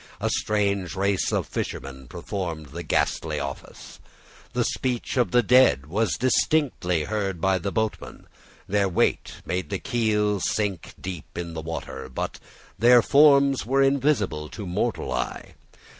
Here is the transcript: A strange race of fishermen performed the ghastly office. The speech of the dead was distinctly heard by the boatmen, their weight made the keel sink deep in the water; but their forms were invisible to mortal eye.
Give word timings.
A 0.19 0.31
strange 0.31 0.95
race 0.95 1.31
of 1.31 1.45
fishermen 1.45 2.07
performed 2.07 2.69
the 2.69 2.81
ghastly 2.81 3.39
office. 3.39 3.99
The 4.53 4.63
speech 4.63 5.15
of 5.15 5.29
the 5.29 5.43
dead 5.43 5.85
was 5.85 6.15
distinctly 6.17 7.03
heard 7.03 7.39
by 7.39 7.59
the 7.59 7.71
boatmen, 7.71 8.25
their 8.67 8.89
weight 8.89 9.43
made 9.45 9.69
the 9.69 9.77
keel 9.77 10.39
sink 10.39 10.95
deep 10.99 11.37
in 11.37 11.53
the 11.53 11.61
water; 11.61 12.09
but 12.09 12.39
their 12.79 13.03
forms 13.03 13.63
were 13.63 13.83
invisible 13.83 14.49
to 14.49 14.65
mortal 14.65 15.11
eye. 15.13 15.53